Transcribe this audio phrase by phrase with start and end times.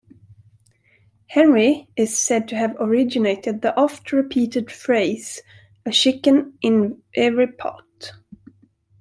[1.27, 5.43] Henry is said to have originated the oft-repeated phrase,
[5.85, 8.13] "a chicken in every pot".